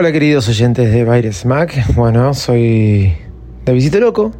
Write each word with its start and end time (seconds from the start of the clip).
Hola 0.00 0.12
queridos 0.12 0.48
oyentes 0.48 0.92
de 0.92 1.02
Baires 1.02 1.44
Mac, 1.44 1.74
bueno, 1.96 2.32
soy 2.32 3.14
Davidito 3.64 3.98
Loco, 3.98 4.30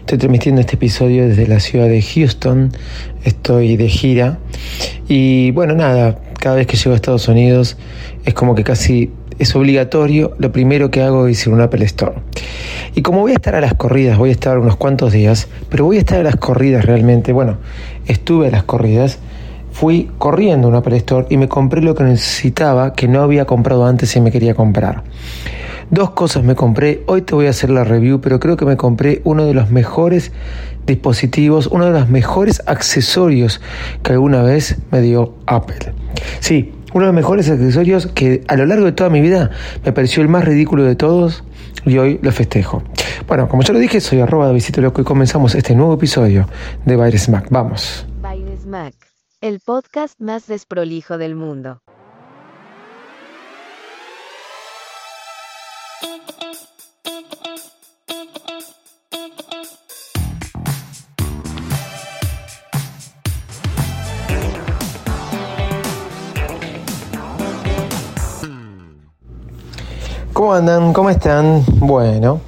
estoy 0.00 0.18
transmitiendo 0.18 0.60
este 0.60 0.74
episodio 0.74 1.28
desde 1.28 1.46
la 1.46 1.60
ciudad 1.60 1.86
de 1.86 2.02
Houston, 2.02 2.72
estoy 3.22 3.76
de 3.76 3.88
gira. 3.88 4.40
Y 5.06 5.52
bueno, 5.52 5.76
nada, 5.76 6.18
cada 6.40 6.56
vez 6.56 6.66
que 6.66 6.76
llego 6.76 6.90
a 6.90 6.96
Estados 6.96 7.28
Unidos 7.28 7.76
es 8.24 8.34
como 8.34 8.56
que 8.56 8.64
casi 8.64 9.12
es 9.38 9.54
obligatorio, 9.54 10.34
lo 10.40 10.50
primero 10.50 10.90
que 10.90 11.02
hago 11.02 11.28
es 11.28 11.46
ir 11.46 11.52
a 11.52 11.54
un 11.54 11.60
Apple 11.60 11.84
Store. 11.84 12.14
Y 12.96 13.02
como 13.02 13.20
voy 13.20 13.30
a 13.30 13.36
estar 13.36 13.54
a 13.54 13.60
las 13.60 13.74
corridas, 13.74 14.18
voy 14.18 14.30
a 14.30 14.32
estar 14.32 14.58
unos 14.58 14.74
cuantos 14.74 15.12
días, 15.12 15.46
pero 15.70 15.84
voy 15.84 15.98
a 15.98 16.00
estar 16.00 16.18
a 16.18 16.24
las 16.24 16.34
corridas 16.34 16.84
realmente, 16.84 17.32
bueno, 17.32 17.58
estuve 18.08 18.48
a 18.48 18.50
las 18.50 18.64
corridas, 18.64 19.20
fui 19.76 20.10
corriendo 20.16 20.68
a 20.68 20.70
un 20.70 20.76
Apple 20.76 20.96
Store 20.96 21.26
y 21.28 21.36
me 21.36 21.48
compré 21.48 21.82
lo 21.82 21.94
que 21.94 22.02
necesitaba, 22.02 22.94
que 22.94 23.08
no 23.08 23.20
había 23.20 23.44
comprado 23.44 23.84
antes 23.84 24.16
y 24.16 24.22
me 24.22 24.32
quería 24.32 24.54
comprar. 24.54 25.02
Dos 25.90 26.12
cosas 26.12 26.44
me 26.44 26.54
compré, 26.54 27.02
hoy 27.06 27.20
te 27.20 27.34
voy 27.34 27.46
a 27.46 27.50
hacer 27.50 27.68
la 27.68 27.84
review, 27.84 28.22
pero 28.22 28.40
creo 28.40 28.56
que 28.56 28.64
me 28.64 28.78
compré 28.78 29.20
uno 29.24 29.44
de 29.44 29.52
los 29.52 29.70
mejores 29.70 30.32
dispositivos, 30.86 31.66
uno 31.66 31.84
de 31.84 31.92
los 31.92 32.08
mejores 32.08 32.62
accesorios 32.64 33.60
que 34.02 34.12
alguna 34.12 34.42
vez 34.42 34.78
me 34.90 35.02
dio 35.02 35.34
Apple. 35.44 35.92
Sí, 36.40 36.72
uno 36.94 37.04
de 37.04 37.12
los 37.12 37.14
mejores 37.14 37.50
accesorios 37.50 38.06
que 38.06 38.44
a 38.48 38.56
lo 38.56 38.64
largo 38.64 38.86
de 38.86 38.92
toda 38.92 39.10
mi 39.10 39.20
vida 39.20 39.50
me 39.84 39.92
pareció 39.92 40.22
el 40.22 40.30
más 40.30 40.46
ridículo 40.46 40.84
de 40.84 40.96
todos 40.96 41.44
y 41.84 41.98
hoy 41.98 42.18
lo 42.22 42.32
festejo. 42.32 42.82
Bueno, 43.28 43.46
como 43.46 43.62
ya 43.62 43.74
lo 43.74 43.78
dije, 43.78 44.00
soy 44.00 44.20
arroba 44.20 44.48
de 44.48 44.54
Visito 44.54 44.80
Loco 44.80 45.02
y 45.02 45.04
comenzamos 45.04 45.54
este 45.54 45.74
nuevo 45.74 45.92
episodio 45.92 46.48
de 46.86 46.96
Baires 46.96 47.28
Mac. 47.28 47.48
Vamos. 47.50 48.06
El 49.40 49.60
podcast 49.60 50.18
más 50.20 50.46
desprolijo 50.46 51.18
del 51.18 51.34
mundo. 51.34 51.82
¿Cómo 70.32 70.52
andan? 70.52 70.92
¿Cómo 70.92 71.08
están? 71.10 71.64
Bueno, 71.78 72.40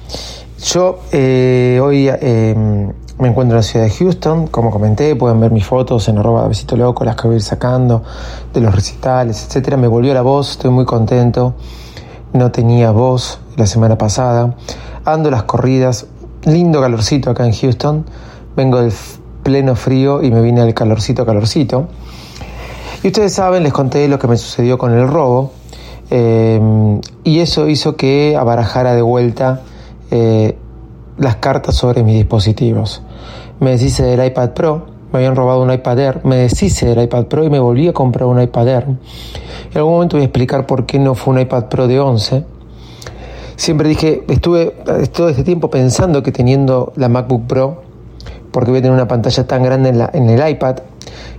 yo 0.63 0.99
eh, 1.11 1.79
hoy 1.81 2.07
eh, 2.07 2.93
me 3.19 3.27
encuentro 3.27 3.55
en 3.55 3.57
la 3.57 3.63
ciudad 3.63 3.85
de 3.85 3.91
Houston, 3.91 4.47
como 4.47 4.71
comenté, 4.71 5.13
pueden 5.13 5.41
ver 5.41 5.51
mis 5.51 5.65
fotos 5.65 6.07
en 6.07 6.17
arroba 6.17 6.47
besito 6.47 6.77
loco, 6.77 7.03
las 7.03 7.17
que 7.17 7.27
voy 7.27 7.33
a 7.33 7.37
ir 7.37 7.43
sacando 7.43 8.01
de 8.53 8.61
los 8.61 8.73
recitales, 8.73 9.45
etcétera. 9.45 9.75
Me 9.75 9.87
volvió 9.87 10.13
la 10.13 10.21
voz, 10.21 10.51
estoy 10.51 10.71
muy 10.71 10.85
contento. 10.85 11.53
No 12.31 12.49
tenía 12.51 12.91
voz 12.91 13.41
la 13.57 13.65
semana 13.65 13.97
pasada. 13.97 14.55
Ando 15.03 15.29
las 15.29 15.43
corridas, 15.43 16.07
lindo 16.45 16.79
calorcito 16.79 17.31
acá 17.31 17.45
en 17.45 17.51
Houston. 17.51 18.05
Vengo 18.55 18.79
del 18.79 18.93
pleno 19.43 19.75
frío 19.75 20.23
y 20.23 20.31
me 20.31 20.41
vine 20.41 20.61
al 20.61 20.73
calorcito, 20.73 21.25
calorcito. 21.25 21.89
Y 23.03 23.07
ustedes 23.07 23.33
saben, 23.33 23.63
les 23.63 23.73
conté 23.73 24.07
lo 24.07 24.17
que 24.17 24.27
me 24.27 24.37
sucedió 24.37 24.77
con 24.77 24.93
el 24.93 25.05
robo. 25.05 25.51
Eh, 26.09 27.01
y 27.25 27.39
eso 27.39 27.67
hizo 27.67 27.97
que 27.97 28.37
abarajara 28.37 28.95
de 28.95 29.01
vuelta 29.01 29.61
eh, 30.09 30.57
las 31.19 31.35
cartas 31.35 31.75
sobre 31.75 32.03
mis 32.03 32.15
dispositivos. 32.15 33.01
Me 33.59 33.71
deshice 33.71 34.03
del 34.03 34.25
iPad 34.25 34.51
Pro, 34.51 34.85
me 35.11 35.19
habían 35.19 35.35
robado 35.35 35.61
un 35.61 35.71
iPad 35.71 35.99
Air, 35.99 36.21
me 36.23 36.37
deshice 36.37 36.85
del 36.85 37.03
iPad 37.03 37.25
Pro 37.25 37.43
y 37.43 37.49
me 37.49 37.59
volví 37.59 37.87
a 37.87 37.93
comprar 37.93 38.27
un 38.27 38.41
iPad 38.41 38.67
Air. 38.67 38.85
En 39.71 39.77
algún 39.77 39.93
momento 39.93 40.17
voy 40.17 40.23
a 40.23 40.25
explicar 40.25 40.65
por 40.65 40.85
qué 40.85 40.99
no 40.99 41.15
fue 41.15 41.33
un 41.33 41.41
iPad 41.41 41.65
Pro 41.65 41.87
de 41.87 41.99
11. 41.99 42.45
Siempre 43.55 43.89
dije, 43.89 44.23
estuve 44.29 44.73
todo 45.11 45.29
este 45.29 45.43
tiempo 45.43 45.69
pensando 45.69 46.23
que 46.23 46.31
teniendo 46.31 46.93
la 46.95 47.09
MacBook 47.09 47.47
Pro, 47.47 47.83
porque 48.51 48.71
voy 48.71 48.79
a 48.79 48.81
tener 48.81 48.95
una 48.95 49.07
pantalla 49.07 49.45
tan 49.45 49.63
grande 49.63 49.89
en, 49.89 49.97
la, 49.97 50.09
en 50.13 50.29
el 50.29 50.49
iPad 50.49 50.77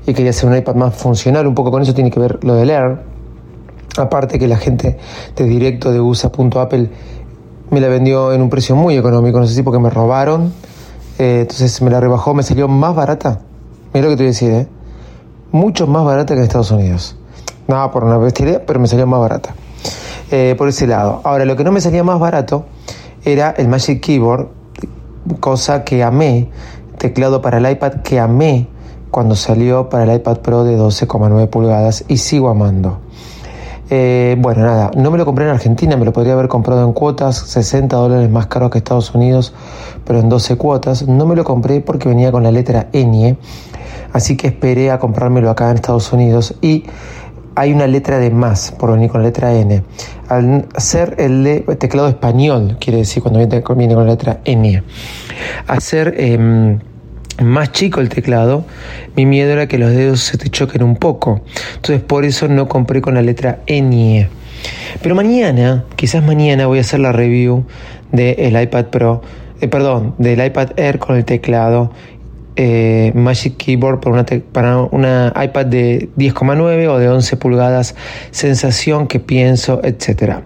y 0.07 0.13
quería 0.13 0.31
hacer 0.31 0.49
un 0.49 0.57
iPad 0.57 0.75
más 0.75 0.95
funcional, 0.95 1.47
un 1.47 1.55
poco 1.55 1.71
con 1.71 1.83
eso 1.83 1.95
tiene 1.95 2.11
que 2.11 2.21
ver 2.21 2.43
lo 2.45 2.55
del 2.55 2.71
Air. 2.71 2.99
Aparte 3.97 4.39
que 4.39 4.47
la 4.47 4.57
gente 4.57 4.99
de 5.35 5.45
directo 5.45 5.91
de 5.91 6.01
USA.apple 6.01 6.91
me 7.71 7.81
la 7.81 7.89
vendió 7.89 8.33
en 8.33 8.43
un 8.43 8.51
precio 8.51 8.75
muy 8.77 8.97
económico, 8.97 9.39
no 9.39 9.47
sé 9.47 9.55
si 9.55 9.63
porque 9.63 9.79
me 9.79 9.91
robaron, 9.91 10.53
eh, 11.19 11.41
entonces 11.43 11.81
me 11.83 11.91
la 11.91 12.01
rebajó, 12.01 12.35
me 12.35 12.43
salió 12.43 12.69
más 12.69 12.95
barata. 12.95 13.41
Mira 13.93 14.07
lo 14.07 14.11
que 14.11 14.17
te 14.17 14.23
voy 14.23 14.29
a 14.29 14.33
decir, 14.33 14.51
¿eh? 14.53 14.69
Mucho 15.53 15.87
más 15.87 16.05
barata 16.05 16.35
que 16.35 16.41
en 16.41 16.45
Estados 16.45 16.71
Unidos. 16.71 17.17
Nada 17.69 17.91
por 17.91 18.05
una 18.05 18.19
bestialidad, 18.19 18.63
pero 18.67 18.81
me 18.81 18.87
salió 18.87 19.07
más 19.07 19.21
barata. 19.21 19.55
Eh, 20.31 20.55
por 20.57 20.69
ese 20.69 20.87
lado. 20.87 21.21
Ahora, 21.25 21.45
lo 21.45 21.57
que 21.57 21.65
no 21.65 21.73
me 21.73 21.81
salía 21.81 22.05
más 22.05 22.21
barato 22.21 22.67
era 23.25 23.51
el 23.51 23.69
Magic 23.69 24.01
Keyboard, 24.01 24.49
cosa 25.41 25.85
que 25.85 26.03
amé, 26.03 26.51
teclado 26.99 27.43
para 27.43 27.59
el 27.59 27.71
iPad 27.71 28.03
que 28.03 28.21
amé 28.21 28.69
cuando 29.11 29.35
salió 29.35 29.89
para 29.89 30.05
el 30.05 30.15
iPad 30.17 30.39
Pro 30.39 30.65
de 30.65 30.79
12,9 30.79 31.49
pulgadas 31.49 32.05
y 32.09 32.19
sigo 32.19 32.49
amando. 32.49 33.01
Eh, 33.93 34.37
bueno, 34.39 34.63
nada, 34.63 34.93
no 34.97 35.11
me 35.11 35.19
lo 35.19 35.25
compré 35.25 35.47
en 35.47 35.51
Argentina, 35.51 35.97
me 35.97 36.05
lo 36.05 36.13
podría 36.13 36.35
haber 36.35 36.47
comprado 36.47 36.87
en 36.87 36.93
cuotas, 36.93 37.37
60 37.37 37.97
dólares 37.97 38.31
más 38.31 38.47
caro 38.47 38.71
que 38.71 38.79
Estados 38.79 39.13
Unidos, 39.13 39.53
pero 40.05 40.21
en 40.21 40.29
12 40.29 40.57
cuotas. 40.57 41.09
No 41.09 41.27
me 41.27 41.35
lo 41.35 41.43
compré 41.43 41.81
porque 41.81 42.09
venía 42.09 42.31
con 42.31 42.45
la 42.45 42.53
letra 42.53 42.89
ñ, 42.93 43.37
así 44.13 44.37
que 44.37 44.47
esperé 44.47 44.93
a 44.93 45.01
comprármelo 45.01 45.51
acá 45.51 45.71
en 45.71 45.77
Estados 45.77 46.13
Unidos 46.13 46.55
y 46.61 46.85
hay 47.57 47.73
una 47.73 47.89
letra 47.89 48.19
de 48.19 48.31
más 48.31 48.71
por 48.71 48.93
venir 48.93 49.11
con 49.11 49.23
la 49.23 49.27
letra 49.27 49.53
N. 49.53 49.83
Al 50.29 50.69
ser 50.77 51.17
el 51.19 51.65
teclado 51.79 52.09
español, 52.09 52.77
quiere 52.79 52.99
decir 52.99 53.23
cuando 53.23 53.39
viene, 53.41 53.63
con 53.63 54.07
la 54.07 54.13
letra 54.13 54.41
N, 54.45 54.85
hacer 55.67 56.15
más 57.47 57.73
chico 57.73 58.01
el 58.01 58.09
teclado, 58.09 58.65
mi 59.17 59.27
miedo 59.27 59.53
era 59.53 59.67
que 59.67 59.79
los 59.79 59.91
dedos 59.91 60.21
se 60.21 60.39
te 60.39 60.49
choquen 60.49 60.83
un 60.83 60.97
poco. 60.97 61.43
Entonces 61.77 62.03
por 62.03 62.25
eso 62.25 62.49
no 62.49 62.69
compré 62.69 63.01
con 63.01 63.15
la 63.15 63.23
letra 63.23 63.61
N. 63.67 64.29
Pero 65.03 65.15
mañana, 65.15 65.85
quizás 65.97 66.23
mañana 66.25 66.67
voy 66.67 66.79
a 66.79 66.81
hacer 66.83 67.01
la 67.01 67.13
review 67.13 67.65
del 68.13 68.61
iPad 68.61 68.87
Pro, 68.87 69.23
eh, 69.61 69.69
perdón, 69.69 70.15
del 70.19 70.45
iPad 70.45 70.71
Air 70.77 70.99
con 70.99 71.17
el 71.17 71.25
teclado 71.25 71.93
eh, 72.57 73.13
Magic 73.15 73.57
Keyboard 73.57 74.01
para 74.53 74.79
una, 74.79 75.33
iPad 75.43 75.67
de 75.67 76.09
10,9 76.17 76.89
o 76.89 76.99
de 76.99 77.09
11 77.09 77.37
pulgadas, 77.37 77.95
sensación 78.31 79.07
que 79.07 79.21
pienso, 79.21 79.81
etc. 79.85 80.41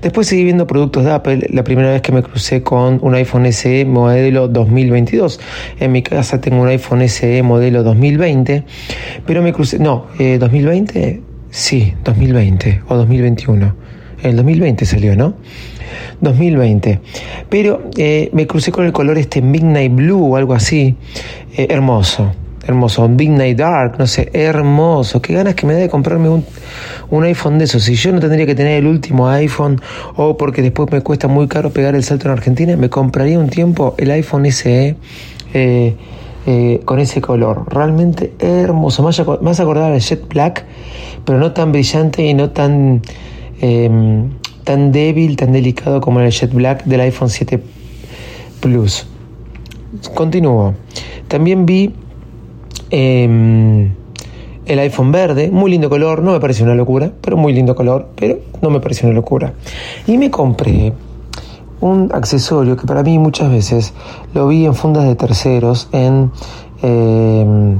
Después 0.00 0.26
seguí 0.26 0.44
viendo 0.44 0.66
productos 0.66 1.04
de 1.04 1.12
Apple, 1.12 1.46
la 1.50 1.64
primera 1.64 1.90
vez 1.90 2.02
que 2.02 2.12
me 2.12 2.22
crucé 2.22 2.62
con 2.62 2.98
un 3.02 3.14
iPhone 3.14 3.50
SE 3.52 3.84
modelo 3.84 4.48
2022. 4.48 5.40
En 5.78 5.92
mi 5.92 6.02
casa 6.02 6.40
tengo 6.40 6.62
un 6.62 6.68
iPhone 6.68 7.06
SE 7.08 7.42
modelo 7.42 7.82
2020, 7.82 8.64
pero 9.26 9.42
me 9.42 9.52
crucé, 9.52 9.78
no, 9.78 10.06
eh, 10.18 10.38
2020, 10.38 11.22
sí, 11.50 11.94
2020 12.04 12.82
o 12.88 12.96
2021. 12.96 13.74
El 14.22 14.36
2020 14.36 14.86
salió, 14.86 15.16
¿no? 15.16 15.34
2020. 16.20 17.00
Pero 17.48 17.82
eh, 17.96 18.30
me 18.32 18.46
crucé 18.46 18.72
con 18.72 18.84
el 18.84 18.92
color 18.92 19.18
este 19.18 19.42
Midnight 19.42 19.94
Blue 19.94 20.32
o 20.32 20.36
algo 20.36 20.54
así. 20.54 20.96
Eh, 21.56 21.66
hermoso, 21.70 22.32
hermoso. 22.66 23.08
Midnight 23.08 23.58
Dark, 23.58 23.96
no 23.98 24.06
sé, 24.06 24.30
hermoso. 24.32 25.20
Qué 25.20 25.34
ganas 25.34 25.54
que 25.54 25.66
me 25.66 25.74
da 25.74 25.80
de 25.80 25.88
comprarme 25.88 26.28
un, 26.28 26.44
un 27.10 27.24
iPhone 27.24 27.58
de 27.58 27.64
esos. 27.64 27.82
Si 27.82 27.94
yo 27.94 28.12
no 28.12 28.20
tendría 28.20 28.46
que 28.46 28.54
tener 28.54 28.78
el 28.78 28.86
último 28.86 29.28
iPhone 29.28 29.80
o 30.16 30.36
porque 30.36 30.62
después 30.62 30.90
me 30.90 31.00
cuesta 31.00 31.28
muy 31.28 31.48
caro 31.48 31.70
pegar 31.70 31.94
el 31.94 32.04
salto 32.04 32.26
en 32.26 32.32
Argentina, 32.32 32.76
me 32.76 32.90
compraría 32.90 33.38
un 33.38 33.48
tiempo 33.48 33.94
el 33.98 34.10
iPhone 34.10 34.50
SE. 34.50 34.96
Eh, 36.44 36.80
con 36.84 36.98
ese 36.98 37.20
color, 37.20 37.72
realmente 37.72 38.32
hermoso, 38.40 39.04
más, 39.04 39.22
más 39.42 39.60
acordado 39.60 39.94
al 39.94 40.00
Jet 40.00 40.26
Black, 40.26 40.64
pero 41.24 41.38
no 41.38 41.52
tan 41.52 41.70
brillante 41.70 42.24
y 42.24 42.34
no 42.34 42.50
tan 42.50 43.00
em, 43.60 44.30
tan 44.64 44.92
débil, 44.92 45.36
tan 45.36 45.52
delicado 45.52 46.00
como 46.00 46.20
el 46.20 46.30
Jet 46.30 46.52
Black 46.52 46.84
del 46.84 47.00
iPhone 47.00 47.28
7 47.28 47.62
Plus. 48.60 49.06
Continúo. 50.14 50.74
También 51.28 51.66
vi 51.66 51.94
em, 52.90 53.90
el 54.66 54.78
iPhone 54.78 55.12
verde, 55.12 55.50
muy 55.50 55.70
lindo 55.70 55.90
color, 55.90 56.22
no 56.22 56.32
me 56.32 56.40
parece 56.40 56.62
una 56.62 56.74
locura, 56.74 57.10
pero 57.20 57.36
muy 57.36 57.52
lindo 57.52 57.74
color, 57.74 58.10
pero 58.14 58.38
no 58.60 58.70
me 58.70 58.80
parece 58.80 59.06
una 59.06 59.14
locura. 59.14 59.54
Y 60.06 60.18
me 60.18 60.30
compré 60.30 60.92
un 61.80 62.10
accesorio 62.14 62.76
que 62.76 62.86
para 62.86 63.02
mí 63.02 63.18
muchas 63.18 63.50
veces 63.50 63.92
lo 64.34 64.46
vi 64.48 64.64
en 64.64 64.74
fundas 64.74 65.04
de 65.04 65.16
terceros, 65.16 65.88
en 65.92 66.30
em, 66.82 67.78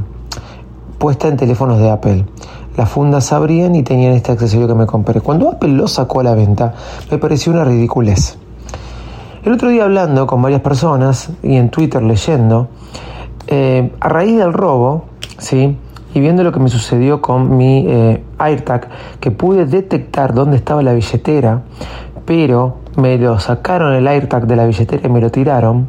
puesta 0.99 1.29
en 1.29 1.37
teléfonos 1.37 1.79
de 1.79 1.91
Apple 1.91 2.25
las 2.77 2.89
fundas 2.89 3.33
abrían 3.33 3.75
y 3.75 3.83
tenían 3.83 4.13
este 4.13 4.33
accesorio 4.33 4.69
que 4.69 4.75
me 4.75 4.87
compré. 4.87 5.21
Cuando 5.21 5.51
Apple 5.51 5.71
lo 5.71 5.89
sacó 5.89 6.21
a 6.21 6.25
la 6.25 6.35
venta, 6.35 6.75
me 7.11 7.19
pareció 7.19 7.53
una 7.53 7.65
ridiculez. 7.65 8.39
El 9.45 9.53
otro 9.53 9.71
día 9.71 9.85
hablando 9.85 10.27
con 10.27 10.41
varias 10.41 10.61
personas 10.61 11.31
y 11.43 11.57
en 11.57 11.69
Twitter 11.71 12.03
leyendo, 12.03 12.69
eh, 13.49 13.93
a 14.01 14.09
raíz 14.09 14.39
del 14.39 14.53
robo, 14.53 15.05
¿sí? 15.39 15.77
y 16.15 16.21
viendo 16.21 16.45
lo 16.45 16.53
que 16.53 16.61
me 16.61 16.69
sucedió 16.69 17.21
con 17.21 17.57
mi 17.57 17.85
eh, 17.89 18.23
AirTag, 18.39 18.89
que 19.19 19.31
pude 19.31 19.67
detectar 19.67 20.35
dónde 20.35 20.57
estaba 20.57 20.83
la 20.83 20.93
billetera, 20.93 21.63
pero 22.25 22.77
me 22.97 23.19
lo 23.19 23.39
sacaron 23.39 23.95
el 23.95 24.07
AirTag 24.07 24.47
de 24.47 24.57
la 24.57 24.67
billetera 24.67 25.07
y 25.07 25.11
me 25.11 25.21
lo 25.21 25.31
tiraron. 25.31 25.89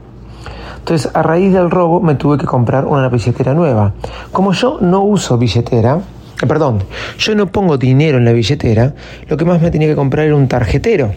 Entonces, 0.79 1.11
a 1.13 1.23
raíz 1.23 1.53
del 1.53 1.69
robo 1.69 2.01
me 2.01 2.15
tuve 2.15 2.37
que 2.37 2.45
comprar 2.45 2.85
una 2.85 3.07
billetera 3.07 3.53
nueva. 3.53 3.93
Como 4.31 4.51
yo 4.53 4.79
no 4.81 5.01
uso 5.01 5.37
billetera, 5.37 5.99
perdón, 6.47 6.83
yo 7.17 7.35
no 7.35 7.51
pongo 7.51 7.77
dinero 7.77 8.17
en 8.17 8.25
la 8.25 8.31
billetera, 8.31 8.93
lo 9.27 9.37
que 9.37 9.45
más 9.45 9.61
me 9.61 9.71
tenía 9.71 9.87
que 9.87 9.95
comprar 9.95 10.25
era 10.25 10.35
un 10.35 10.47
tarjetero. 10.47 11.13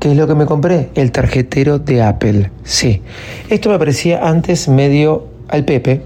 ¿Qué 0.00 0.12
es 0.12 0.16
lo 0.16 0.28
que 0.28 0.34
me 0.36 0.46
compré? 0.46 0.90
El 0.94 1.10
tarjetero 1.10 1.80
de 1.80 2.02
Apple. 2.02 2.52
Sí. 2.62 3.02
Esto 3.50 3.68
me 3.68 3.78
parecía 3.80 4.28
antes 4.28 4.68
medio 4.68 5.26
al 5.48 5.64
Pepe. 5.64 6.02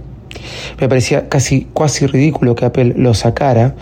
Me 0.81 0.89
parecía 0.89 1.29
casi 1.29 1.69
casi 1.79 2.07
ridículo 2.07 2.55
que 2.55 2.65
Apple 2.65 2.95
lo 2.97 3.13
sacara 3.13 3.75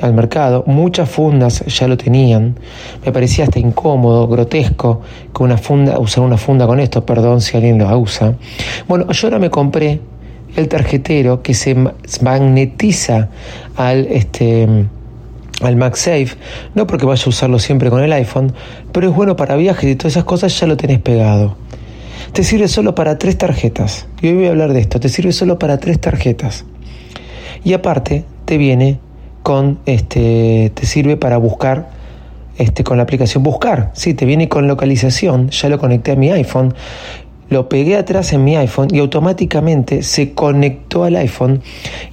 al 0.00 0.14
mercado. 0.14 0.64
Muchas 0.66 1.10
fundas 1.10 1.64
ya 1.66 1.86
lo 1.86 1.98
tenían. 1.98 2.58
Me 3.04 3.12
parecía 3.12 3.44
hasta 3.44 3.58
incómodo, 3.58 4.26
grotesco 4.26 5.02
que 5.36 5.42
una 5.42 5.58
funda, 5.58 5.98
usar 5.98 6.24
una 6.24 6.38
funda 6.38 6.66
con 6.66 6.80
esto, 6.80 7.04
perdón 7.04 7.42
si 7.42 7.56
alguien 7.58 7.76
lo 7.76 7.98
usa. 7.98 8.34
Bueno, 8.88 9.12
yo 9.12 9.26
ahora 9.26 9.38
me 9.38 9.50
compré 9.50 10.00
el 10.56 10.68
tarjetero 10.68 11.42
que 11.42 11.54
se 11.54 11.76
magnetiza 12.22 13.28
al 13.76 14.06
este 14.06 14.86
al 15.60 15.76
MagSafe, 15.76 16.36
no 16.74 16.86
porque 16.86 17.04
vaya 17.04 17.24
a 17.24 17.28
usarlo 17.28 17.58
siempre 17.58 17.90
con 17.90 18.02
el 18.02 18.12
iPhone, 18.12 18.52
pero 18.92 19.08
es 19.08 19.14
bueno 19.14 19.34
para 19.34 19.56
viajes 19.56 19.90
y 19.90 19.96
todas 19.96 20.12
esas 20.12 20.24
cosas 20.24 20.58
ya 20.58 20.66
lo 20.66 20.76
tenés 20.76 21.00
pegado. 21.00 21.56
Te 22.32 22.44
sirve 22.44 22.68
solo 22.68 22.94
para 22.94 23.18
tres 23.18 23.38
tarjetas. 23.38 24.06
Y 24.20 24.28
hoy 24.28 24.34
voy 24.34 24.46
a 24.46 24.50
hablar 24.50 24.72
de 24.72 24.80
esto. 24.80 25.00
Te 25.00 25.08
sirve 25.08 25.32
solo 25.32 25.58
para 25.58 25.78
tres 25.78 25.98
tarjetas. 26.00 26.64
Y 27.64 27.72
aparte 27.72 28.24
te 28.44 28.58
viene 28.58 29.00
con 29.42 29.78
este, 29.86 30.70
te 30.74 30.86
sirve 30.86 31.16
para 31.16 31.38
buscar 31.38 31.88
este, 32.58 32.84
con 32.84 32.96
la 32.96 33.04
aplicación 33.04 33.42
buscar. 33.42 33.90
Sí, 33.94 34.14
te 34.14 34.26
viene 34.26 34.48
con 34.48 34.68
localización. 34.68 35.50
Ya 35.50 35.68
lo 35.68 35.78
conecté 35.78 36.12
a 36.12 36.16
mi 36.16 36.30
iPhone 36.30 36.74
lo 37.50 37.68
pegué 37.68 37.96
atrás 37.96 38.32
en 38.32 38.44
mi 38.44 38.56
iPhone 38.56 38.88
y 38.92 38.98
automáticamente 38.98 40.02
se 40.02 40.32
conectó 40.32 41.04
al 41.04 41.16
iPhone 41.16 41.62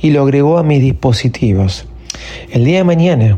y 0.01 0.11
lo 0.11 0.23
agregó 0.23 0.57
a 0.57 0.63
mis 0.63 0.81
dispositivos. 0.81 1.87
El 2.51 2.65
día 2.65 2.77
de 2.77 2.83
mañana, 2.83 3.37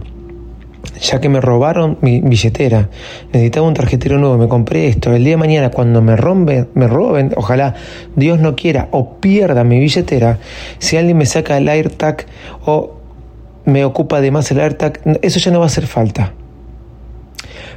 ya 1.01 1.19
que 1.19 1.29
me 1.29 1.41
robaron 1.41 1.97
mi 2.01 2.21
billetera, 2.21 2.89
necesitaba 3.33 3.67
un 3.67 3.73
tarjetero 3.73 4.17
nuevo, 4.17 4.37
me 4.37 4.47
compré 4.47 4.87
esto. 4.87 5.13
El 5.13 5.23
día 5.23 5.33
de 5.33 5.37
mañana, 5.37 5.71
cuando 5.71 6.01
me 6.01 6.15
rompen, 6.15 6.69
me 6.73 6.87
roben, 6.87 7.33
ojalá 7.35 7.75
Dios 8.15 8.39
no 8.39 8.55
quiera, 8.55 8.87
o 8.91 9.15
pierda 9.15 9.63
mi 9.63 9.79
billetera, 9.79 10.39
si 10.79 10.97
alguien 10.97 11.17
me 11.17 11.25
saca 11.25 11.57
el 11.57 11.67
AirTag 11.69 12.25
o 12.65 12.97
me 13.65 13.83
ocupa 13.83 14.17
además 14.17 14.49
el 14.51 14.59
AirTag, 14.59 15.01
eso 15.21 15.39
ya 15.39 15.51
no 15.51 15.59
va 15.59 15.65
a 15.65 15.67
hacer 15.67 15.87
falta. 15.87 16.33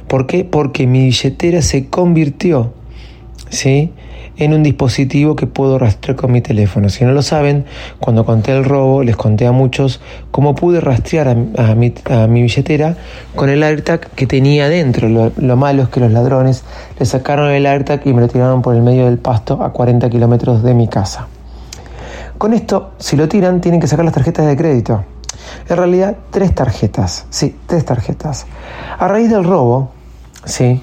¿Por 0.07 0.27
qué? 0.27 0.45
Porque 0.45 0.87
mi 0.87 1.05
billetera 1.05 1.61
se 1.61 1.87
convirtió, 1.87 2.73
¿sí? 3.51 3.93
en 4.37 4.53
un 4.53 4.63
dispositivo 4.63 5.35
que 5.35 5.45
puedo 5.45 5.77
rastrear 5.77 6.15
con 6.15 6.31
mi 6.31 6.41
teléfono. 6.41 6.89
Si 6.89 7.03
no 7.05 7.11
lo 7.11 7.21
saben, 7.21 7.65
cuando 7.99 8.25
conté 8.25 8.51
el 8.51 8.63
robo, 8.63 9.03
les 9.03 9.15
conté 9.15 9.45
a 9.45 9.51
muchos 9.51 10.01
cómo 10.31 10.55
pude 10.55 10.81
rastrear 10.81 11.27
a, 11.27 11.75
mi, 11.75 11.93
billetera 12.41 12.95
con 13.35 13.49
el 13.49 13.61
AirTag 13.61 14.09
que 14.11 14.25
tenía 14.27 14.69
dentro. 14.69 15.09
Lo, 15.09 15.55
malo 15.55 15.83
es 15.83 15.89
que 15.89 15.99
los 15.99 16.11
ladrones 16.11 16.63
le 16.99 17.05
sacaron 17.05 17.51
el 17.51 17.65
AirTag 17.65 18.01
y 18.05 18.13
me 18.13 18.21
lo 18.21 18.27
tiraron 18.27 18.61
por 18.61 18.75
el 18.75 18.81
medio 18.81 19.05
del 19.05 19.19
pasto 19.19 19.61
a 19.61 19.71
40 19.71 20.09
kilómetros 20.09 20.63
de 20.63 20.73
mi 20.73 20.87
casa. 20.87 21.27
Con 22.37 22.53
esto, 22.53 22.93
si 22.97 23.15
lo 23.17 23.27
tiran, 23.27 23.61
tienen 23.61 23.79
que 23.79 23.87
sacar 23.87 24.05
las 24.05 24.13
tarjetas 24.13 24.47
de 24.47 24.57
crédito. 24.57 25.03
En 25.69 25.77
realidad, 25.77 26.15
tres 26.31 26.55
tarjetas. 26.55 27.25
Sí, 27.29 27.55
tres 27.67 27.85
tarjetas. 27.85 28.47
A 28.97 29.07
raíz 29.07 29.29
del 29.29 29.43
robo, 29.43 29.91
sí, 30.45 30.81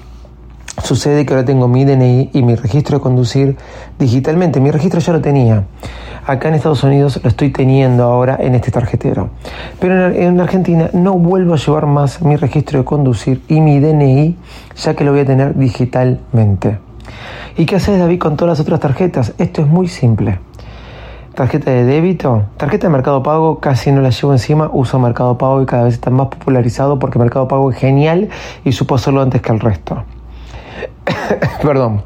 Sucede 0.83 1.25
que 1.25 1.33
ahora 1.33 1.45
tengo 1.45 1.67
mi 1.67 1.85
DNI 1.85 2.31
y 2.33 2.41
mi 2.41 2.55
registro 2.55 2.97
de 2.97 3.01
conducir 3.01 3.57
digitalmente. 3.97 4.59
Mi 4.59 4.71
registro 4.71 4.99
ya 4.99 5.13
lo 5.13 5.21
tenía. 5.21 5.63
Acá 6.25 6.49
en 6.49 6.55
Estados 6.55 6.83
Unidos 6.83 7.19
lo 7.23 7.29
estoy 7.29 7.49
teniendo 7.51 8.03
ahora 8.03 8.37
en 8.39 8.55
este 8.55 8.71
tarjetero. 8.71 9.29
Pero 9.79 10.09
en 10.09 10.39
Argentina 10.39 10.89
no 10.93 11.13
vuelvo 11.13 11.53
a 11.53 11.57
llevar 11.57 11.85
más 11.85 12.21
mi 12.21 12.35
registro 12.35 12.79
de 12.79 12.85
conducir 12.85 13.41
y 13.47 13.61
mi 13.61 13.79
DNI, 13.79 14.35
ya 14.75 14.95
que 14.95 15.03
lo 15.03 15.11
voy 15.11 15.21
a 15.21 15.25
tener 15.25 15.55
digitalmente. 15.55 16.77
¿Y 17.57 17.65
qué 17.65 17.77
haces, 17.77 17.99
David, 17.99 18.19
con 18.19 18.37
todas 18.37 18.57
las 18.57 18.59
otras 18.59 18.79
tarjetas? 18.79 19.33
Esto 19.37 19.61
es 19.61 19.67
muy 19.67 19.87
simple. 19.87 20.39
Tarjeta 21.35 21.71
de 21.71 21.83
débito, 21.83 22.43
tarjeta 22.57 22.87
de 22.87 22.91
Mercado 22.91 23.23
Pago, 23.23 23.59
casi 23.59 23.91
no 23.91 24.01
la 24.01 24.09
llevo 24.09 24.33
encima, 24.33 24.69
uso 24.71 24.99
Mercado 24.99 25.37
Pago 25.37 25.61
y 25.61 25.65
cada 25.65 25.83
vez 25.83 25.93
está 25.93 26.09
más 26.09 26.27
popularizado 26.27 26.99
porque 26.99 27.17
Mercado 27.17 27.47
Pago 27.47 27.71
es 27.71 27.77
genial 27.77 28.29
y 28.65 28.71
supo 28.71 28.95
hacerlo 28.95 29.21
antes 29.21 29.41
que 29.41 29.51
el 29.51 29.59
resto. 29.59 30.03
Perdón. 31.61 32.03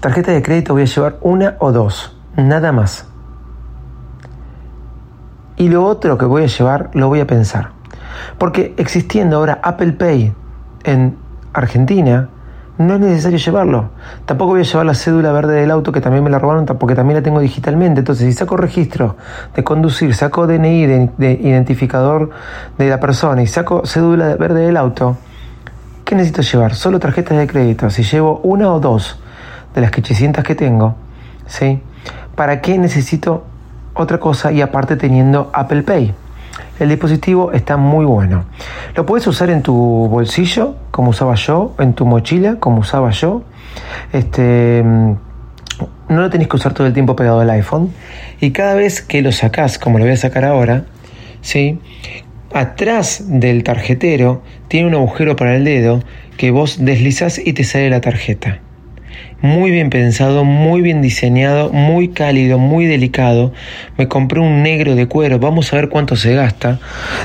Tarjeta 0.00 0.32
de 0.32 0.42
crédito 0.42 0.72
voy 0.72 0.82
a 0.82 0.86
llevar 0.86 1.18
una 1.20 1.56
o 1.60 1.70
dos, 1.70 2.16
nada 2.36 2.72
más. 2.72 3.06
Y 5.56 5.68
lo 5.68 5.84
otro 5.84 6.18
que 6.18 6.24
voy 6.24 6.42
a 6.42 6.46
llevar 6.46 6.90
lo 6.92 7.08
voy 7.08 7.20
a 7.20 7.26
pensar. 7.26 7.70
Porque 8.38 8.74
existiendo 8.78 9.36
ahora 9.36 9.60
Apple 9.62 9.92
Pay 9.92 10.34
en 10.84 11.16
Argentina, 11.52 12.28
no 12.78 12.94
es 12.94 13.00
necesario 13.00 13.38
llevarlo. 13.38 13.90
Tampoco 14.24 14.52
voy 14.52 14.62
a 14.62 14.64
llevar 14.64 14.86
la 14.86 14.94
cédula 14.94 15.30
verde 15.30 15.60
del 15.60 15.70
auto 15.70 15.92
que 15.92 16.00
también 16.00 16.24
me 16.24 16.30
la 16.30 16.38
robaron 16.38 16.64
porque 16.66 16.94
también 16.94 17.18
la 17.18 17.22
tengo 17.22 17.40
digitalmente. 17.40 18.00
Entonces, 18.00 18.26
si 18.26 18.32
saco 18.32 18.56
registro 18.56 19.16
de 19.54 19.62
conducir, 19.62 20.14
saco 20.14 20.46
DNI 20.46 20.86
de, 20.86 21.10
de 21.16 21.32
identificador 21.32 22.30
de 22.78 22.88
la 22.88 22.98
persona 22.98 23.42
y 23.42 23.46
saco 23.46 23.82
cédula 23.84 24.36
verde 24.36 24.66
del 24.66 24.76
auto, 24.76 25.16
¿qué 26.12 26.16
necesito 26.16 26.42
llevar? 26.42 26.74
Solo 26.74 27.00
tarjetas 27.00 27.38
de 27.38 27.46
crédito. 27.46 27.88
Si 27.88 28.02
llevo 28.02 28.38
una 28.42 28.70
o 28.70 28.80
dos 28.80 29.18
de 29.74 29.80
las 29.80 29.90
800 29.96 30.44
que 30.44 30.54
tengo, 30.54 30.94
¿sí? 31.46 31.80
¿Para 32.34 32.60
qué 32.60 32.76
necesito 32.76 33.46
otra 33.94 34.20
cosa 34.20 34.52
y 34.52 34.60
aparte 34.60 34.96
teniendo 34.96 35.50
Apple 35.54 35.84
Pay? 35.84 36.12
El 36.78 36.90
dispositivo 36.90 37.52
está 37.52 37.78
muy 37.78 38.04
bueno. 38.04 38.44
Lo 38.94 39.06
puedes 39.06 39.26
usar 39.26 39.48
en 39.48 39.62
tu 39.62 39.74
bolsillo, 39.74 40.74
como 40.90 41.08
usaba 41.08 41.34
yo, 41.34 41.74
en 41.78 41.94
tu 41.94 42.04
mochila, 42.04 42.56
como 42.56 42.80
usaba 42.80 43.08
yo. 43.08 43.44
Este, 44.12 44.82
no 44.84 45.16
lo 46.20 46.28
tenés 46.28 46.46
que 46.46 46.56
usar 46.56 46.74
todo 46.74 46.86
el 46.86 46.92
tiempo 46.92 47.16
pegado 47.16 47.40
al 47.40 47.48
iPhone. 47.48 47.90
Y 48.38 48.50
cada 48.50 48.74
vez 48.74 49.00
que 49.00 49.22
lo 49.22 49.32
sacás, 49.32 49.78
como 49.78 49.98
lo 49.98 50.04
voy 50.04 50.12
a 50.12 50.18
sacar 50.18 50.44
ahora, 50.44 50.84
¿sí? 51.40 51.80
Atrás 52.54 53.24
del 53.26 53.64
tarjetero 53.64 54.42
tiene 54.68 54.88
un 54.88 54.94
agujero 54.94 55.36
para 55.36 55.56
el 55.56 55.64
dedo 55.64 56.02
que 56.36 56.50
vos 56.50 56.84
deslizas 56.84 57.38
y 57.38 57.52
te 57.52 57.64
sale 57.64 57.90
la 57.90 58.00
tarjeta 58.00 58.60
muy 59.42 59.72
bien 59.72 59.90
pensado, 59.90 60.44
muy 60.44 60.80
bien 60.82 61.02
diseñado, 61.02 61.70
muy 61.72 62.08
cálido, 62.08 62.58
muy 62.58 62.86
delicado. 62.86 63.52
Me 63.98 64.06
compré 64.06 64.40
un 64.40 64.62
negro 64.62 64.94
de 64.94 65.08
cuero, 65.08 65.40
vamos 65.40 65.72
a 65.72 65.76
ver 65.76 65.88
cuánto 65.88 66.14
se 66.14 66.34
gasta. 66.34 66.78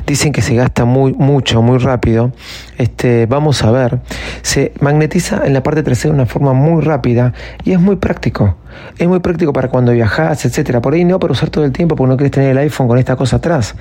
Dicen 0.06 0.34
que 0.34 0.42
se 0.42 0.56
gasta 0.56 0.84
muy 0.84 1.14
mucho, 1.14 1.62
muy 1.62 1.78
rápido. 1.78 2.32
Este, 2.78 3.28
vamos 3.28 3.64
a 3.64 3.72
ver. 3.72 4.00
Se 4.42 4.74
magnetiza 4.80 5.46
en 5.46 5.54
la 5.54 5.62
parte 5.62 5.84
trasera 5.84 6.14
de 6.14 6.22
una 6.22 6.26
forma 6.26 6.54
muy 6.54 6.84
rápida 6.84 7.34
y 7.64 7.72
es 7.72 7.80
muy 7.80 7.98
práctico. 7.98 8.58
Es 8.98 9.08
muy 9.08 9.20
práctico 9.20 9.54
para 9.54 9.70
cuando 9.70 9.92
viajas, 9.92 10.44
etcétera. 10.46 10.82
Por 10.82 10.94
ahí 10.94 11.06
no 11.06 11.20
para 11.20 11.34
usar 11.34 11.50
todo 11.50 11.66
el 11.66 11.72
tiempo 11.72 11.96
porque 11.96 12.10
no 12.10 12.18
quieres 12.18 12.32
tener 12.32 12.52
el 12.52 12.58
iPhone 12.58 12.88
con 12.88 12.98
esta 12.98 13.16
cosa 13.16 13.38
atrás. 13.38 13.76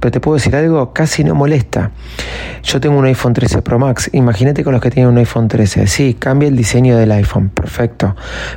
Pero 0.00 0.10
te 0.10 0.20
puedo 0.20 0.36
decir 0.36 0.54
algo, 0.56 0.92
casi 0.92 1.24
no 1.24 1.34
molesta. 1.34 1.90
Yo 2.62 2.80
tengo 2.80 2.98
un 2.98 3.04
iPhone 3.04 3.34
13 3.34 3.62
Pro 3.62 3.78
Max. 3.78 4.10
Imagínate 4.12 4.64
con 4.64 4.72
los 4.72 4.82
que 4.82 4.90
tienen 4.90 5.12
un 5.12 5.18
iPhone 5.18 5.48
13. 5.48 5.86
Sí, 5.86 6.14
cambia 6.18 6.48
el 6.48 6.56
diseño 6.56 6.96
del 6.96 7.12
iPhone. 7.12 7.50
Perfecto. 7.50 7.73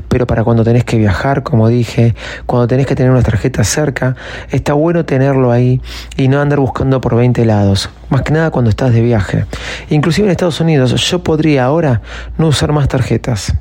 Pero 0.08 0.28
para 0.28 0.44
cuando 0.44 0.64
tenés 0.64 0.84
que 0.84 0.98
viajar, 0.98 1.44
como 1.44 1.68
dije, 1.68 2.16
cuando 2.46 2.68
tenés 2.68 2.86
que 2.86 2.96
tener 2.96 3.12
una 3.12 3.22
tarjeta 3.22 3.64
cerca, 3.64 4.16
está 4.52 4.74
bueno 4.74 5.06
tenerlo 5.06 5.52
ahí 5.52 5.82
y 6.16 6.28
no 6.28 6.42
andar 6.42 6.60
buscando 6.60 7.02
por 7.02 7.16
20 7.16 7.46
lados. 7.46 7.90
Más 8.10 8.22
que 8.22 8.32
nada 8.32 8.52
cuando 8.52 8.70
estás 8.70 8.94
de 8.94 9.02
viaje. 9.02 9.46
Inclusive 9.90 10.28
en 10.28 10.32
Estados 10.32 10.60
Unidos 10.62 10.94
yo 11.10 11.24
podría 11.24 11.66
ahora 11.66 12.02
no 12.38 12.48
usar 12.48 12.72
más 12.72 12.88
tarjetas. 12.88 13.54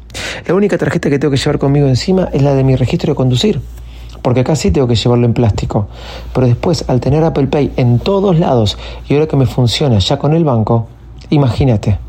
La 0.47 0.55
única 0.55 0.79
tarjeta 0.79 1.11
que 1.11 1.19
tengo 1.19 1.33
que 1.33 1.39
llevar 1.39 1.59
conmigo 1.59 1.89
encima 1.89 2.29
es 2.33 2.43
la 2.43 2.55
de 2.55 2.63
mi 2.63 2.77
registro 2.77 3.13
de 3.13 3.17
conducir. 3.17 3.61
Porque 4.23 4.41
acá 4.41 4.57
sí 4.57 4.71
tengo 4.71 4.89
que 4.89 4.95
llevarlo 4.95 5.27
en 5.27 5.35
plástico. 5.35 5.89
Pero 6.35 6.47
después, 6.47 6.85
al 6.89 7.01
tener 7.01 7.23
Apple 7.23 7.47
Pay 7.47 7.73
en 7.77 7.99
todos 7.99 8.39
lados 8.39 8.77
y 9.09 9.15
ahora 9.15 9.27
que 9.27 9.37
me 9.37 9.47
funciona 9.47 9.99
ya 9.99 10.19
con 10.19 10.35
el 10.35 10.45
banco, 10.45 10.89
imagínate. 11.31 12.06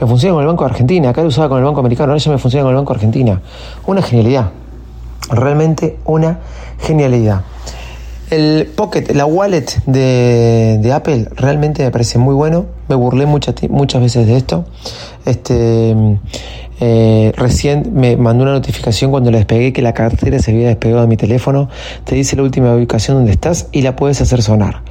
Me 0.00 0.06
funciona 0.06 0.34
con 0.34 0.42
el 0.42 0.48
Banco 0.48 0.64
de 0.64 0.70
Argentina, 0.70 1.10
acá 1.10 1.22
lo 1.22 1.28
usaba 1.28 1.48
con 1.48 1.58
el 1.58 1.64
Banco 1.64 1.80
Americano, 1.80 2.12
ahora 2.12 2.22
ya 2.22 2.30
me 2.30 2.38
funciona 2.38 2.64
con 2.64 2.70
el 2.70 2.76
Banco 2.76 2.92
de 2.92 2.96
Argentina. 2.96 3.40
Una 3.86 4.02
genialidad. 4.02 4.50
Realmente 5.30 5.98
una 6.04 6.40
genialidad. 6.80 7.42
El 8.30 8.66
Pocket, 8.76 9.14
la 9.14 9.24
wallet 9.24 9.64
de, 9.86 10.90
Apple, 10.92 11.28
realmente 11.34 11.82
me 11.82 11.90
parece 11.90 12.18
muy 12.18 12.34
bueno. 12.34 12.66
Me 12.88 12.94
burlé 12.94 13.24
muchas, 13.24 13.54
muchas 13.70 14.02
veces 14.02 14.26
de 14.26 14.36
esto. 14.36 14.66
Este, 15.24 15.96
eh, 16.80 17.32
recién 17.36 17.90
me 17.94 18.16
mandó 18.16 18.44
una 18.44 18.52
notificación 18.52 19.10
cuando 19.10 19.30
la 19.30 19.38
despegué 19.38 19.72
que 19.72 19.82
la 19.82 19.94
cartera 19.94 20.38
se 20.38 20.52
había 20.52 20.68
despegado 20.68 21.02
de 21.02 21.08
mi 21.08 21.16
teléfono. 21.16 21.68
Te 22.04 22.14
dice 22.14 22.36
la 22.36 22.42
última 22.42 22.74
ubicación 22.74 23.16
donde 23.16 23.32
estás 23.32 23.68
y 23.72 23.82
la 23.82 23.96
puedes 23.96 24.20
hacer 24.20 24.42
sonar. 24.42 24.82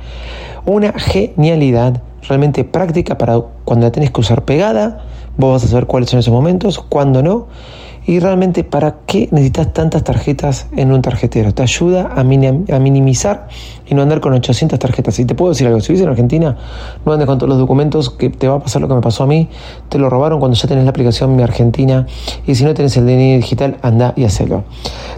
Una 0.66 0.94
genialidad, 0.94 2.02
realmente 2.24 2.64
práctica 2.64 3.18
para 3.18 3.40
cuando 3.66 3.86
la 3.86 3.92
tenés 3.92 4.12
que 4.12 4.22
usar 4.22 4.44
pegada. 4.46 5.04
Vos 5.38 5.54
vas 5.54 5.64
a 5.64 5.68
saber 5.68 5.86
cuáles 5.86 6.10
son 6.10 6.20
esos 6.20 6.34
momentos, 6.34 6.80
cuándo 6.80 7.22
no 7.22 7.48
y 8.08 8.22
realmente, 8.22 8.64
¿para 8.64 9.00
qué 9.06 9.28
necesitas 9.32 9.74
tantas 9.74 10.02
tarjetas 10.02 10.68
en 10.78 10.94
un 10.94 11.02
tarjetero? 11.02 11.54
Te 11.54 11.62
ayuda 11.62 12.14
a, 12.16 12.24
minimizar 12.24 13.50
y 13.86 13.96
no 13.96 14.02
andar 14.02 14.22
con 14.22 14.32
800 14.32 14.80
tarjetas. 14.80 15.20
Y 15.20 15.26
te 15.26 15.36
puedo 15.36 15.52
decir 15.52 15.68
algo, 15.68 15.82
si 15.82 15.92
vives 15.92 16.06
en 16.06 16.10
Argentina, 16.12 16.58
no 17.06 17.12
andes 17.12 17.28
con 17.28 17.38
todos 17.38 17.50
los 17.50 17.58
documentos, 17.58 18.10
que 18.10 18.30
te 18.30 18.48
va 18.48 18.56
a 18.56 18.60
pasar 18.60 18.82
lo 18.82 18.88
que 18.88 18.94
me 18.94 19.02
pasó 19.02 19.24
a 19.24 19.28
mí. 19.28 19.50
Te 19.90 20.00
lo 20.00 20.10
robaron 20.10 20.40
cuando 20.40 20.56
ya 20.56 20.70
tenés 20.70 20.86
la 20.86 20.92
aplicación 20.92 21.36
Mi 21.36 21.44
Argentina. 21.44 22.08
Y 22.48 22.56
si 22.56 22.64
no 22.64 22.74
tenés 22.74 22.96
el 22.96 23.06
DNI 23.06 23.36
digital, 23.36 23.76
anda 23.82 24.14
y 24.16 24.24
hacelo. 24.24 24.64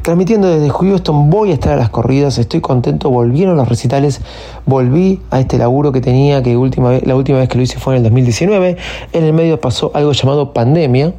Transmitiendo 0.01 0.47
desde 0.47 0.71
Houston, 0.71 1.29
voy 1.29 1.51
a 1.51 1.53
estar 1.53 1.73
a 1.73 1.75
las 1.75 1.91
corridas, 1.91 2.39
estoy 2.39 2.59
contento, 2.59 3.11
volvieron 3.11 3.55
los 3.55 3.69
recitales, 3.69 4.21
volví 4.65 5.21
a 5.29 5.39
este 5.39 5.59
laburo 5.59 5.91
que 5.91 6.01
tenía, 6.01 6.41
que 6.41 6.57
última 6.57 6.89
vez, 6.89 7.05
la 7.05 7.15
última 7.15 7.37
vez 7.37 7.49
que 7.49 7.57
lo 7.57 7.63
hice 7.63 7.77
fue 7.77 7.93
en 7.93 7.97
el 7.97 8.03
2019. 8.05 8.77
En 9.13 9.23
el 9.23 9.33
medio 9.33 9.61
pasó 9.61 9.91
algo 9.93 10.11
llamado 10.11 10.53
pandemia. 10.53 11.13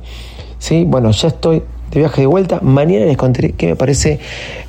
¿Sí? 0.61 0.85
Bueno, 0.87 1.11
ya 1.11 1.29
estoy 1.29 1.65
de 1.91 1.99
viaje 1.99 2.21
de 2.21 2.27
vuelta. 2.29 2.61
Mañana 2.63 3.07
les 3.07 3.17
contaré 3.17 3.53
qué 3.53 3.67
me 3.67 3.77
parece 3.77 4.21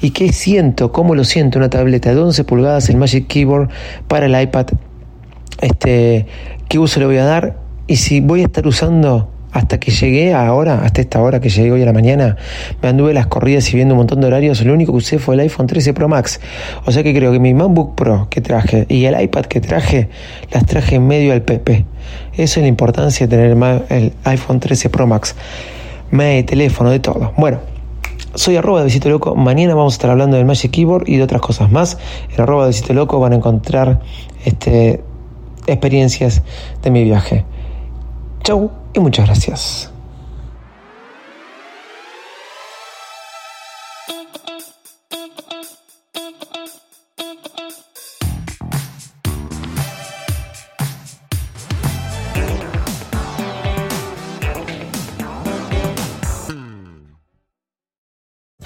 y 0.02 0.10
qué 0.10 0.34
siento, 0.34 0.92
cómo 0.92 1.14
lo 1.14 1.24
siento 1.24 1.60
una 1.60 1.70
tableta 1.70 2.14
de 2.14 2.20
11 2.20 2.44
pulgadas, 2.46 2.90
el 2.90 2.98
Magic 2.98 3.28
Keyboard 3.28 3.70
para 4.08 4.26
el 4.26 4.42
iPad. 4.42 4.68
Este, 5.62 6.26
qué 6.68 6.80
uso 6.80 7.00
le 7.00 7.06
voy 7.06 7.18
a 7.18 7.26
dar 7.26 7.58
y 7.86 7.98
si 7.98 8.22
voy 8.22 8.42
a 8.42 8.46
estar 8.46 8.66
usando 8.66 9.30
hasta 9.52 9.82
que 9.82 9.92
llegué 9.92 10.34
ahora, 10.34 10.82
hasta 10.84 11.02
esta 11.02 11.22
hora 11.22 11.42
que 11.42 11.50
llegué 11.50 11.74
hoy 11.74 11.82
a 11.82 11.86
la 11.86 11.92
mañana, 11.92 12.38
me 12.82 12.88
anduve 12.88 13.14
las 13.14 13.28
corridas 13.28 13.72
y 13.72 13.76
viendo 13.76 13.94
un 13.94 13.98
montón 13.98 14.22
de 14.22 14.28
horarios. 14.28 14.64
Lo 14.64 14.74
único 14.74 14.94
que 14.94 15.00
usé 15.00 15.20
fue 15.20 15.36
el 15.36 15.42
iPhone 15.42 15.68
13 15.68 15.94
Pro 15.94 16.08
Max. 16.08 16.40
O 16.86 16.92
sea 16.94 17.04
que 17.04 17.14
creo 17.14 17.34
que 17.34 17.40
mi 17.40 17.54
MacBook 17.54 17.96
Pro 17.96 18.28
que 18.30 18.40
traje 18.40 18.86
y 18.88 19.04
el 19.06 19.22
iPad 19.22 19.46
que 19.46 19.60
traje, 19.60 20.08
las 20.52 20.66
traje 20.66 20.96
en 20.96 21.06
medio 21.06 21.34
al 21.34 21.42
PP. 21.42 21.86
Eso 22.34 22.60
es 22.60 22.64
la 22.64 22.68
importancia 22.68 23.28
de 23.28 23.36
tener 23.36 23.86
el 23.90 24.14
iPhone 24.24 24.62
13 24.62 24.90
Pro 24.90 25.06
Max 25.06 25.36
me 26.12 26.44
teléfono, 26.44 26.90
de 26.90 27.00
todo. 27.00 27.34
Bueno, 27.38 27.60
soy 28.36 28.56
arroba 28.56 28.80
de 28.80 28.86
Visito 28.86 29.10
Loco. 29.10 29.36
Mañana 29.36 29.76
vamos 29.76 29.94
a 29.94 29.96
estar 29.96 30.12
hablando 30.12 30.38
del 30.38 30.46
Magic 30.46 30.72
Keyboard 30.72 31.08
y 31.08 31.18
de 31.18 31.24
otras 31.24 31.42
cosas 31.42 31.72
más. 31.72 31.98
En 32.34 32.42
arroba 32.42 32.64
de 32.64 32.70
Visito 32.70 32.94
Loco 32.94 33.20
van 33.20 33.34
a 33.34 33.36
encontrar 33.36 34.02
este, 34.46 35.04
experiencias 35.68 36.44
de 36.82 36.92
mi 36.92 37.04
viaje. 37.04 37.46
Chau 38.44 38.72
y 38.94 39.00
muchas 39.00 39.26
gracias. 39.26 39.91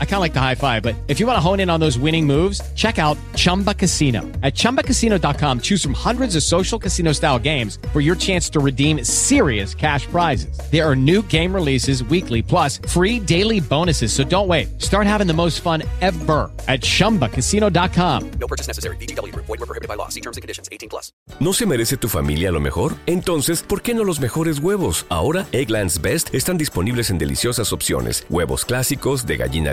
I 0.00 0.04
kind 0.04 0.14
of 0.14 0.20
like 0.20 0.32
the 0.32 0.40
high 0.40 0.54
five, 0.54 0.82
but 0.82 0.96
if 1.08 1.20
you 1.20 1.26
want 1.26 1.36
to 1.36 1.40
hone 1.40 1.60
in 1.60 1.68
on 1.68 1.80
those 1.80 1.98
winning 1.98 2.26
moves, 2.26 2.62
check 2.74 2.98
out 2.98 3.18
Chumba 3.34 3.74
Casino. 3.74 4.22
At 4.42 4.54
ChumbaCasino.com, 4.54 5.60
choose 5.60 5.82
from 5.82 5.92
hundreds 5.92 6.34
of 6.34 6.42
social 6.42 6.78
casino 6.78 7.12
style 7.12 7.38
games 7.38 7.78
for 7.92 8.00
your 8.00 8.16
chance 8.16 8.48
to 8.50 8.60
redeem 8.60 9.04
serious 9.04 9.74
cash 9.74 10.06
prizes. 10.06 10.58
There 10.70 10.88
are 10.88 10.96
new 10.96 11.22
game 11.24 11.54
releases 11.54 12.02
weekly, 12.04 12.40
plus 12.40 12.78
free 12.88 13.18
daily 13.20 13.60
bonuses. 13.60 14.12
So 14.14 14.24
don't 14.24 14.48
wait. 14.48 14.80
Start 14.80 15.06
having 15.06 15.26
the 15.26 15.34
most 15.34 15.60
fun 15.60 15.82
ever 16.00 16.50
at 16.68 16.80
ChumbaCasino.com. 16.80 18.30
No 18.40 18.46
purchase 18.46 18.66
necessary. 18.66 18.96
BGW. 18.96 19.34
Void 19.34 19.60
were 19.60 19.66
prohibited 19.66 19.88
by 19.88 19.96
law. 19.96 20.08
See 20.08 20.20
terms 20.20 20.38
and 20.38 20.42
conditions. 20.42 20.70
18 20.72 20.88
plus. 20.88 21.12
¿No 21.38 21.52
se 21.52 21.66
merece 21.66 21.96
tu 21.96 22.08
familia 22.08 22.50
lo 22.50 22.60
mejor? 22.60 22.94
Entonces, 23.06 23.62
¿por 23.62 23.82
qué 23.82 23.94
no 23.94 24.04
los 24.04 24.20
mejores 24.20 24.58
huevos? 24.60 25.06
Ahora, 25.08 25.46
Egglands 25.52 26.00
Best 26.00 26.34
están 26.34 26.56
disponibles 26.56 27.10
en 27.10 27.18
deliciosas 27.18 27.72
opciones. 27.72 28.24
Huevos 28.30 28.64
clásicos, 28.64 29.26
de 29.26 29.36
gallina 29.36 29.72